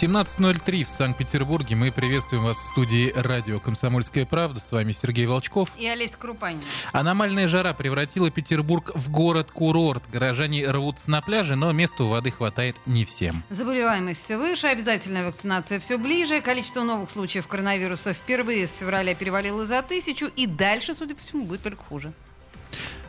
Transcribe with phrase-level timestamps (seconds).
[0.00, 1.74] 17.03 в Санкт-Петербурге.
[1.74, 4.60] Мы приветствуем вас в студии радио «Комсомольская правда».
[4.60, 5.70] С вами Сергей Волчков.
[5.76, 6.62] И Олеся Крупанина.
[6.92, 10.04] Аномальная жара превратила Петербург в город-курорт.
[10.12, 13.42] Горожане рвутся на пляже, но места у воды хватает не всем.
[13.50, 16.42] Заболеваемость все выше, обязательная вакцинация все ближе.
[16.42, 20.26] Количество новых случаев коронавируса впервые с февраля перевалило за тысячу.
[20.26, 22.12] И дальше, судя по всему, будет только хуже.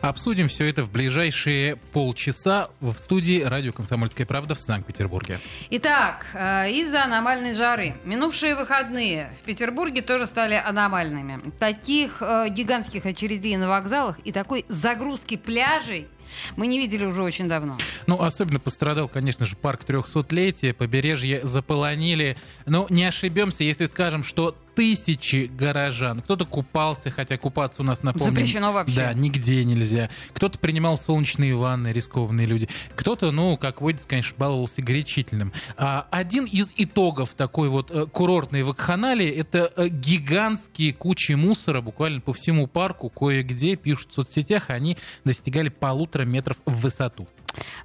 [0.02, 5.40] Обсудим все это в ближайшие полчаса в студии радио «Комсомольская правда» в Санкт-Петербурге.
[5.72, 7.96] Итак, э, из-за аномальной жары.
[8.06, 11.52] Минувшие выходные в Петербурге тоже стали аномальными.
[11.60, 16.08] Таких э, гигантских очередей на вокзалах и такой загрузки пляжей
[16.56, 17.78] мы не видели уже очень давно.
[18.08, 22.38] Ну, особенно пострадал, конечно же, парк 300-летия, побережье заполонили.
[22.66, 26.22] Но не ошибемся, если скажем, что тысячи горожан.
[26.22, 28.28] Кто-то купался, хотя купаться у нас, напомню...
[28.34, 28.96] Запрещено вообще.
[28.96, 30.10] Да, нигде нельзя.
[30.32, 32.70] Кто-то принимал солнечные ванны, рискованные люди.
[32.96, 35.52] Кто-то, ну, как водится, конечно, баловался горячительным.
[35.76, 42.22] А один из итогов такой вот э, курортной вакханалии— это э, гигантские кучи мусора буквально
[42.22, 43.10] по всему парку.
[43.10, 47.28] Кое-где, пишут в соцсетях, они достигали полутора метров в высоту.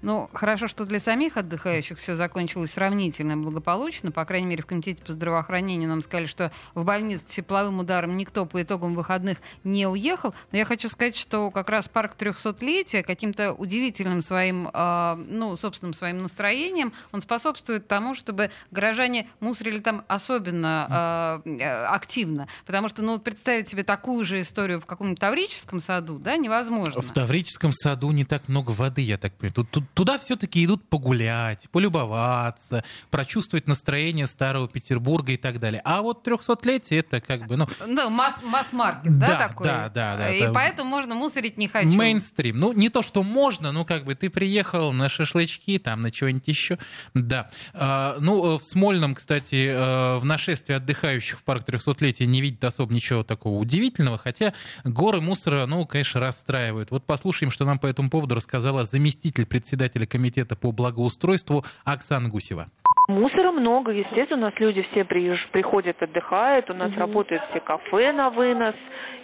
[0.03, 4.13] Ну, хорошо, что для самих отдыхающих все закончилось сравнительно благополучно.
[4.13, 8.47] По крайней мере, в Комитете по здравоохранению нам сказали, что в больницу тепловым ударом никто
[8.47, 10.35] по итогам выходных не уехал.
[10.53, 15.95] Но я хочу сказать, что как раз парк 300-летия каким-то удивительным своим, э, ну, собственным
[15.95, 22.49] своим настроением, он способствует тому, чтобы горожане мусорили там особенно э, активно.
[22.67, 27.01] Потому что, ну, представить себе такую же историю в каком-нибудь Таврическом саду, да, невозможно.
[27.01, 29.54] В Таврическом саду не так много воды, я так понимаю.
[29.55, 35.81] Тут, туда все-таки идут погулять, полюбоваться, прочувствовать настроение старого Петербурга и так далее.
[35.85, 37.69] А вот 300-летие это как бы, ну...
[37.87, 39.67] Да, масс- масс-маркет, да, да, такой?
[39.67, 40.31] Да, да, да.
[40.31, 40.53] И это...
[40.53, 41.89] поэтому можно мусорить не хочу.
[41.89, 42.59] Мейнстрим.
[42.59, 46.49] Ну, не то, что можно, ну, как бы ты приехал на шашлычки, там, на чего-нибудь
[46.49, 46.79] еще.
[47.15, 47.51] Да.
[47.73, 52.93] А, ну, в Смольном, кстати, э, в нашествии отдыхающих в парк 300-летия не видит особо
[52.93, 54.53] ничего такого удивительного, хотя
[54.83, 56.91] горы мусора, ну, конечно, расстраивают.
[56.91, 62.67] Вот послушаем, что нам по этому поводу рассказала заместитель председателя комитета по благоустройству Оксана Гусева.
[63.09, 67.01] Мусора много, естественно, у нас люди все приходят, отдыхают, у нас угу.
[67.01, 68.75] работают все кафе на вынос.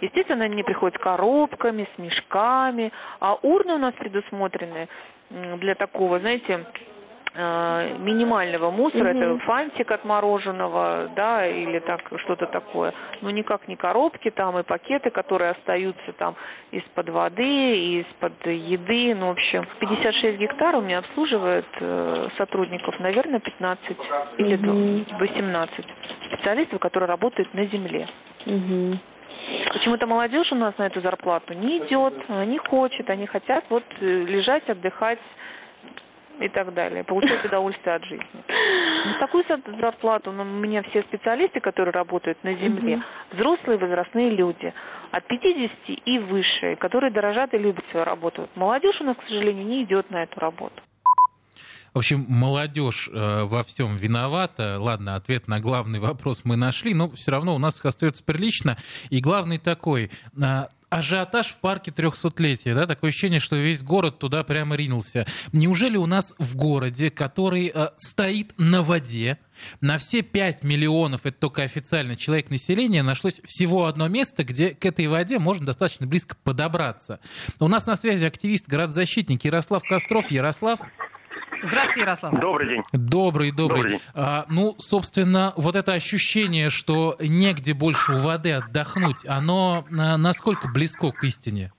[0.01, 4.87] Естественно, они приходят с коробками, с мешками, а урны у нас предусмотрены
[5.29, 6.65] для такого, знаете,
[7.33, 9.33] минимального мусора, mm-hmm.
[9.33, 14.63] это фантик от мороженого, да, или так что-то такое, но никак не коробки там и
[14.63, 16.35] пакеты, которые остаются там
[16.71, 23.39] из-под воды, из-под еды, ну, в общем, 56 гектар у меня обслуживает э, сотрудников, наверное,
[23.39, 24.37] 15 mm-hmm.
[24.37, 25.85] или 18
[26.27, 28.09] специалистов, которые работают на земле.
[28.45, 28.97] Mm-hmm.
[29.71, 34.05] Почему-то молодежь у нас на эту зарплату не идет, не хочет, они хотят вот э,
[34.05, 35.19] лежать, отдыхать,
[36.41, 38.43] и так далее, получать удовольствие от жизни.
[39.05, 39.43] На такую
[39.79, 44.73] зарплату ну, у меня все специалисты, которые работают на земле, взрослые возрастные люди,
[45.11, 45.71] от 50
[46.05, 48.49] и выше, которые дорожат и любят свою работу.
[48.55, 50.81] Молодежь у нас, к сожалению, не идет на эту работу.
[51.93, 54.77] В общем, молодежь э, во всем виновата.
[54.79, 58.77] Ладно, ответ на главный вопрос мы нашли, но все равно у нас их остается прилично.
[59.09, 60.09] И главный такой.
[60.41, 65.25] Э, ажиотаж в парке 300-летия, да, такое ощущение, что весь город туда прямо ринулся.
[65.53, 69.39] Неужели у нас в городе, который э, стоит на воде,
[69.79, 74.85] на все 5 миллионов, это только официально, человек населения, нашлось всего одно место, где к
[74.85, 77.21] этой воде можно достаточно близко подобраться.
[77.59, 80.29] У нас на связи активист, городзащитник Ярослав Костров.
[80.29, 80.81] Ярослав.
[81.61, 82.39] Здравствуйте, Ярослав.
[82.39, 82.83] Добрый день.
[82.91, 83.81] Добрый, добрый.
[83.81, 84.01] добрый день.
[84.15, 90.67] А, ну, собственно, вот это ощущение, что негде больше у воды отдохнуть, оно а, насколько
[90.67, 91.71] близко к истине?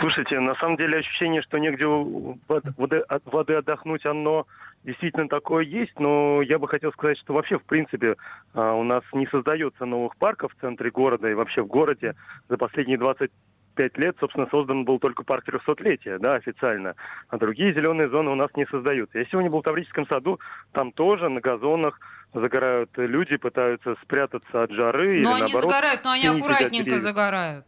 [0.00, 4.46] Слушайте, на самом деле ощущение, что негде воды, воды отдохнуть, оно
[4.84, 8.16] действительно такое есть, но я бы хотел сказать, что вообще, в принципе,
[8.52, 12.14] а, у нас не создается новых парков в центре города и вообще в городе
[12.48, 13.30] за последние 20
[13.80, 16.94] пять лет, собственно, создан был только парк 300-летия, да, официально.
[17.30, 19.18] А другие зеленые зоны у нас не создаются.
[19.18, 20.38] Я сегодня был в Таврическом саду,
[20.72, 21.98] там тоже на газонах
[22.34, 25.06] загорают люди, пытаются спрятаться от жары.
[25.06, 27.64] Но или, они наоборот, загорают, но они аккуратненько загорают.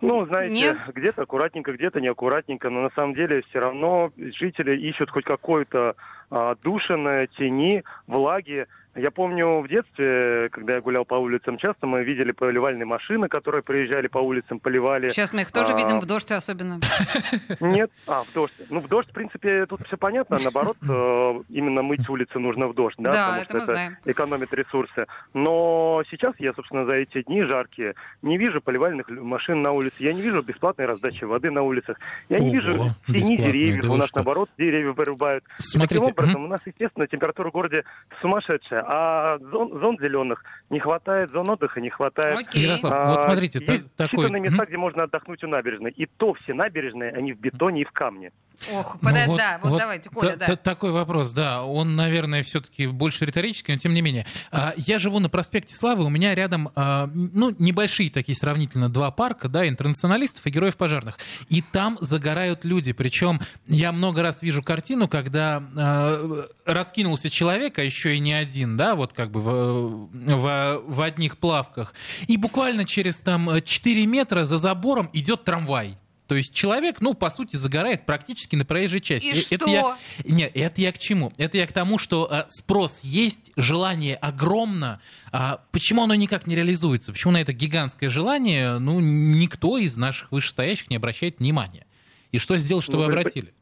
[0.00, 5.24] Ну, знаете, где-то аккуратненько, где-то неаккуратненько, но на самом деле все равно жители ищут хоть
[5.24, 5.94] какое-то
[6.28, 12.04] а, отдушиное, тени, влаги, Я помню в детстве, когда я гулял по улицам часто, мы
[12.04, 15.10] видели поливальные машины, которые приезжали по улицам, поливали.
[15.10, 16.78] Сейчас мы их тоже А, видим в дождь особенно.
[17.60, 18.52] Нет, а, в дождь.
[18.70, 20.38] Ну, в дождь, в принципе, тут все понятно.
[20.42, 23.72] Наоборот, э, именно мыть улицы нужно в дождь, да, Да, потому это что мы это
[23.72, 23.96] знаем.
[24.04, 25.06] экономит ресурсы.
[25.32, 30.12] Но сейчас я, собственно, за эти дни жаркие не вижу поливальных машин на улице, я
[30.12, 31.98] не вижу бесплатной раздачи воды на улицах,
[32.28, 32.72] я не вижу
[33.08, 34.18] тени деревьев, да у нас, что?
[34.18, 35.42] наоборот, деревья вырубают.
[35.56, 37.84] Смотрите, Таким образом, у нас, естественно, температура в городе
[38.20, 42.38] сумасшедшая, а зон, зон зеленых не хватает, зон отдыха не хватает.
[42.38, 42.62] Окей.
[42.64, 44.26] Ярослав, А, вот смотрите, есть такой...
[44.26, 45.90] считанные места, где можно отдохнуть у набережной.
[45.92, 48.32] И то все набережные, они в бетоне и в камне.
[48.72, 50.46] Ох, Ну пода- да, вот давайте, Коля, да.
[50.46, 51.64] та- Такой вопрос, да.
[51.64, 54.26] Он, наверное, все-таки больше риторический, но тем не менее.
[54.50, 59.10] А, Я живу на проспекте Славы, у меня рядом, а, ну, небольшие такие сравнительно два
[59.10, 61.18] парка, да, интернационалистов и героев пожарных.
[61.48, 62.92] И там загорают люди.
[62.92, 68.76] Причем я много раз вижу картину, когда а, раскинулся человек, а еще и не один,
[68.76, 71.92] да, вот как бы в, в, в одних плавках.
[72.26, 75.96] И буквально через там 4 метра за забором идет трамвай.
[76.26, 79.26] То есть человек, ну, по сути, загорает практически на проезжей части.
[79.26, 79.70] И Э, это что?
[79.70, 81.32] я- нет, это я к чему?
[81.36, 85.00] Это я к тому, что э, спрос есть, желание огромно.
[85.32, 87.12] А почему оно никак не реализуется?
[87.12, 91.86] Почему на это гигантское желание, ну, никто из наших вышестоящих не обращает внимания?
[92.32, 93.52] И что сделать, чтобы Ну, вы- обратили?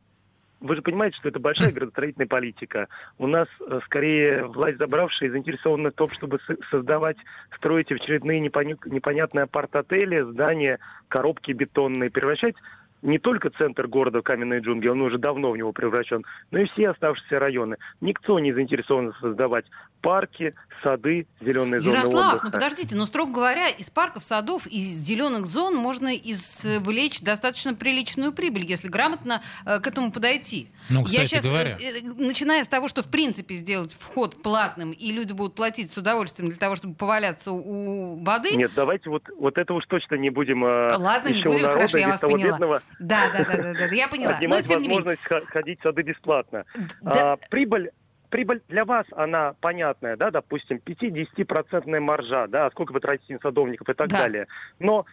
[0.63, 2.89] Вы же понимаете, что это большая градостроительная политика.
[3.19, 7.17] У нас э, скорее власть забравшая заинтересована в том, чтобы со- создавать,
[7.57, 10.79] строить очередные непоня- непонятные апарт-отели, здания,
[11.09, 12.55] коробки бетонные, превращать
[13.03, 16.91] не только центр города каменные джунгли, он уже давно в него превращен, но и все
[16.91, 17.77] оставшиеся районы.
[18.01, 19.67] Никто не заинтересован создавать
[20.01, 22.47] парки, сады, зеленые зоны Ярослав, отдыха.
[22.47, 28.33] ну подождите, но строго говоря, из парков, садов, из зеленых зон можно извлечь достаточно приличную
[28.33, 30.69] прибыль, если грамотно э, к этому подойти.
[30.91, 31.79] Ну, Я кстати сейчас, говоря.
[31.81, 35.93] э, э, начиная с того, что в принципе сделать вход платным, и люди будут платить
[35.93, 38.57] с удовольствием для того, чтобы поваляться у воды.
[38.57, 41.63] Нет, давайте вот, вот это уж точно не будем э, Ладно, не еще у будем,
[41.63, 42.51] народа хорошо, я вас того поняла.
[42.53, 44.31] бедного Да, да, да, да, да, я поняла.
[44.33, 44.89] Но отнимать менее.
[44.89, 46.65] возможность ха- ходить в сады бесплатно.
[47.01, 47.33] Да.
[47.33, 47.91] А, прибыль
[48.31, 53.87] Прибыль для вас, она понятная, да, допустим, 5-10% маржа, да, сколько вы тратите на садовников
[53.91, 54.21] и так Да.
[54.21, 54.47] далее.
[54.79, 55.05] Но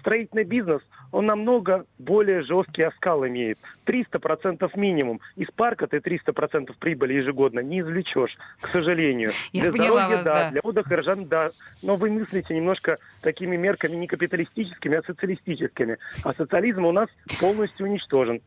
[0.00, 0.82] строительный бизнес,
[1.12, 3.58] он намного более жесткий оскал имеет.
[3.86, 5.20] 300% минимум.
[5.36, 9.30] Из парка ты 300% прибыли ежегодно не извлечешь, к сожалению.
[9.52, 10.50] Я для здоровья, вас, да, да.
[10.50, 11.50] для отдыха горожан, да.
[11.82, 15.98] Но вы мыслите немножко такими мерками не капиталистическими, а социалистическими.
[16.24, 17.08] А социализм у нас
[17.40, 18.40] полностью уничтожен.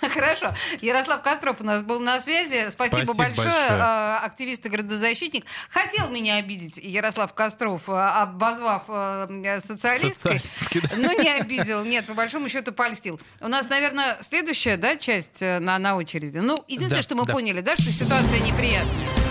[0.14, 0.54] Хорошо.
[0.80, 2.70] Ярослав Костров у нас был на связи.
[2.70, 3.46] Спасибо, Спасибо большое.
[3.46, 3.80] большое.
[3.80, 5.44] А, Активист и градозащитник.
[5.70, 10.40] Хотел меня обидеть Ярослав Костров, а, обозвав э, социалисткой.
[10.74, 10.88] Да.
[10.96, 11.84] Но не обидел.
[11.84, 13.20] Нет, по большому счету польстил.
[13.40, 16.38] У нас, наверное, следующая да, часть э, на, на очереди.
[16.38, 17.32] Ну, единственное, Да, что мы да.
[17.32, 19.27] поняли, да, что ситуация неприятная.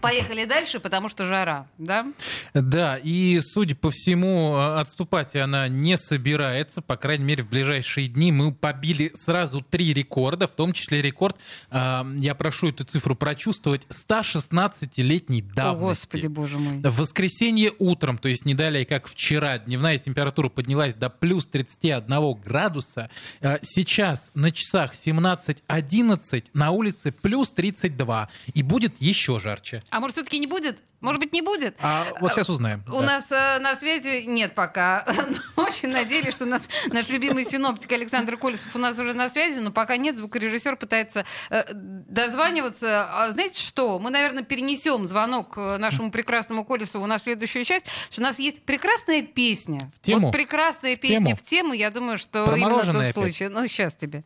[0.00, 2.06] Поехали дальше, потому что жара, да?
[2.54, 6.80] Да, и, судя по всему, э, отступать она не собирается.
[6.80, 11.36] По крайней мере, в ближайшие дни мы побили сразу три рекорда, в том числе рекорд,
[11.70, 16.06] э, я прошу эту цифру прочувствовать, 116-летней О, давности.
[16.06, 16.78] Господи, боже мой.
[16.78, 22.34] В воскресенье утром, то есть не далее, как вчера, дневная температура поднялась до плюс 31
[22.34, 23.10] градуса.
[23.40, 28.28] Э, Сейчас на часах 17.11, на улице плюс 32.
[28.54, 29.82] И будет еще жарче.
[29.90, 30.78] А может, все-таки не будет?
[31.00, 31.74] Может быть, не будет?
[31.80, 32.84] А вот сейчас узнаем.
[32.88, 33.06] У Да.
[33.06, 35.04] нас э, на связи нет пока.
[35.56, 39.72] Очень надеялись, что нас наш любимый синоптик Александр Колесов у нас уже на связи, но
[39.72, 40.18] пока нет.
[40.18, 43.08] Звукорежиссер пытается э, дозваниваться.
[43.10, 43.98] А знаете что?
[43.98, 48.62] Мы, наверное, перенесем звонок э, нашему прекрасному Колесову на следующую часть, что у нас есть
[48.64, 49.90] прекрасная песня.
[49.96, 50.26] В тему.
[50.26, 51.72] Вот прекрасная песня в тему.
[51.72, 53.14] Я думаю, что именно тот опять?
[53.14, 53.48] случай.
[53.48, 54.22] Ну, сейчас тебе.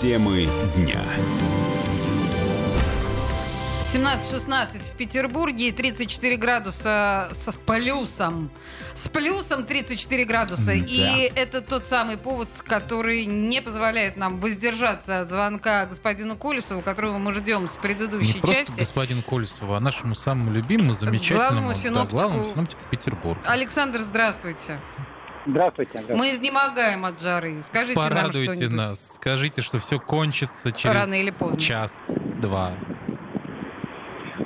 [0.00, 1.00] Темы дня.
[3.92, 8.50] 17-16 в Петербурге и 34 градуса с плюсом.
[8.94, 10.72] С плюсом 34 градуса.
[10.72, 16.82] М, И это тот самый повод, который не позволяет нам воздержаться от звонка господину Колесову,
[16.82, 18.78] которого мы ждем с Не предыдущей просто части.
[18.78, 23.42] господину Колесову, а нашему самому любимому, замечательному, Главному да, синоптику- главному синоптику Петербурга.
[23.46, 24.80] Александр, здравствуйте.
[25.46, 25.90] Здравствуйте.
[25.92, 26.14] здравствуйте.
[26.20, 27.60] Мы изнемогаем от жары.
[27.62, 28.76] Скажите нам Порадуйте что-нибудь.
[28.76, 31.60] нас, скажите, что все кончится через Рано или поздно.
[31.60, 32.72] час-два.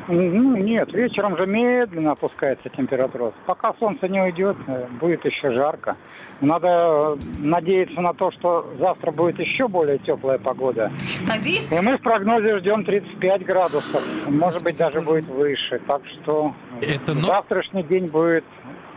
[0.07, 3.33] Ну, нет, вечером же медленно опускается температура.
[3.47, 5.97] Пока солнце не уйдет, э, будет еще жарко.
[6.43, 10.93] Надо э, надеяться на то, что завтра будет еще более теплая погода.
[11.21, 11.81] И Надеетесь?
[11.81, 14.03] мы в прогнозе ждем 35 градусов.
[14.27, 15.81] Может быть, даже будет выше.
[15.89, 18.45] Так что Это но- завтрашний день будет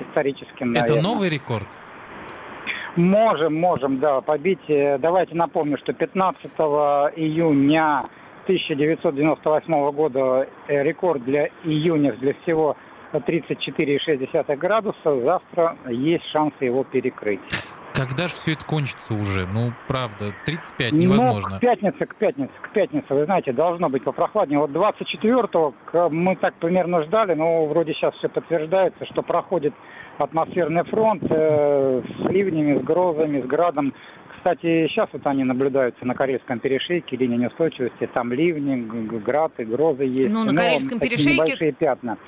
[0.01, 1.01] историческим, Это наверное.
[1.04, 1.68] новый рекорд?
[2.98, 4.68] Можем, можем, да, побить.
[4.70, 6.46] Э, давайте напомню, что 15
[7.16, 8.04] июня
[8.46, 12.75] 1998 года э, рекорд для июня для всего
[13.13, 15.22] 34,6 градуса.
[15.22, 17.39] Завтра есть шансы его перекрыть.
[17.98, 19.48] Когда же все это кончится уже?
[19.48, 21.50] Ну, правда, 35 ну, невозможно.
[21.54, 24.60] Ну, к пятнице, к пятнице, к пятнице, вы знаете, должно быть попрохладнее.
[24.60, 25.74] Вот 24-го
[26.12, 29.74] мы так примерно ждали, но вроде сейчас все подтверждается, что проходит
[30.20, 33.96] атмосферный фронт э, с ливнями, с грозами, с градом.
[34.38, 38.75] Кстати, сейчас вот они наблюдаются на Корейском перешейке, линия неустойчивости, там ливни,
[39.20, 40.32] град и грозы есть.
[40.32, 41.34] Ну, на Корейском перешейке...
[41.34, 42.20] небольшие пятна.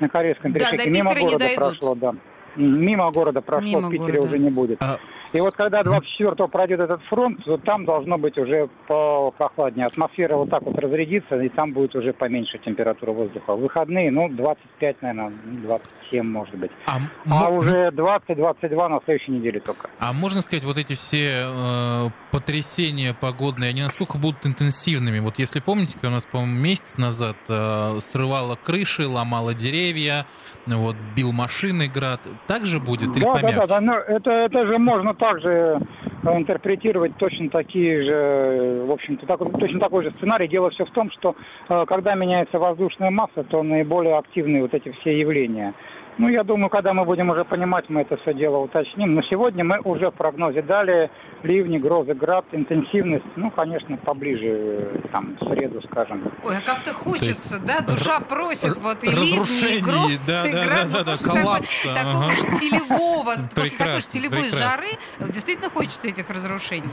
[0.00, 0.84] На Корейском перешейке.
[0.84, 2.14] Да, Мимо города прошло, да.
[2.56, 4.28] Мимо города прошло, Мимо в Питере города.
[4.28, 4.82] уже не будет.
[4.82, 4.98] А...
[5.32, 9.86] И вот когда 24-го пройдет этот фронт, то там должно быть уже попрохладнее.
[9.86, 13.54] Атмосфера вот так вот разрядится, и там будет уже поменьше температура воздуха.
[13.54, 15.32] В выходные, ну, 25, наверное,
[15.62, 16.70] 27, может быть.
[16.86, 16.98] А,
[17.30, 19.88] а уже 20-22 на следующей неделе только.
[20.00, 25.20] А можно сказать, вот эти все э, потрясения погодные, они насколько будут интенсивными?
[25.20, 30.26] Вот если помните, когда у нас, по-моему, месяц назад э, срывало крыши, ломало деревья,
[30.66, 33.56] вот, бил машины град, так же будет или да, помягче?
[33.56, 35.78] Да, да, да, но это, это же можно также
[36.24, 40.48] э, интерпретировать точно такие же, в общем-то, так, точно такой же сценарий.
[40.48, 41.36] Дело все в том, что
[41.68, 45.74] э, когда меняется воздушная масса, то наиболее активны вот эти все явления.
[46.20, 49.14] Ну, я думаю, когда мы будем уже понимать, мы это все дело уточним.
[49.14, 51.10] Но сегодня мы уже в прогнозе дали
[51.42, 56.30] ливни, грозы, град, интенсивность, ну, конечно, поближе, там, в среду, скажем.
[56.44, 57.80] Ой, а как-то хочется, есть, да?
[57.80, 60.88] Душа просит вот и ливни, и грозы, да, и град.
[60.92, 61.68] Да, да, да, коллапс.
[61.82, 62.04] Такого, ага.
[62.04, 64.88] такого штилевого, после такой штилевой жары
[65.20, 66.92] действительно хочется этих разрушений.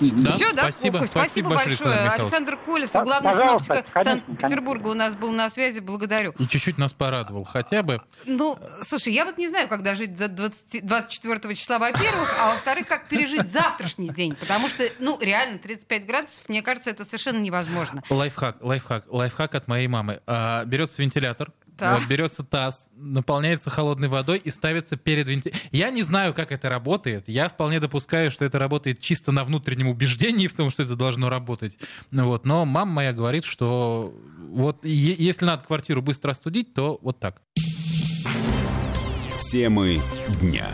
[0.00, 0.62] Да, Все, да?
[0.70, 2.10] Спасибо, спасибо, спасибо большое.
[2.10, 5.80] Александр Колесов, главный синоптик Санкт-Петербурга у нас был на связи.
[5.80, 6.34] Благодарю.
[6.38, 8.00] И чуть-чуть нас порадовал хотя бы.
[8.24, 12.86] Ну, слушай, я вот не знаю, когда жить до 20, 24 числа, во-первых, а во-вторых,
[12.86, 14.34] как пережить завтрашний день.
[14.34, 18.02] Потому что, ну, реально, 35 градусов, мне кажется, это совершенно невозможно.
[18.10, 20.20] Лайфхак, лайфхак, лайфхак от моей мамы.
[20.26, 21.96] А, берется вентилятор, да.
[21.96, 25.68] Вот берется таз, наполняется холодной водой и ставится перед вентилятором.
[25.72, 27.24] Я не знаю, как это работает.
[27.28, 31.28] Я вполне допускаю, что это работает чисто на внутреннем убеждении в том, что это должно
[31.28, 31.78] работать.
[32.10, 32.46] Вот.
[32.46, 37.42] Но мама моя говорит, что вот если надо квартиру быстро остудить, то вот так.
[39.50, 40.00] Темы
[40.40, 40.68] дня.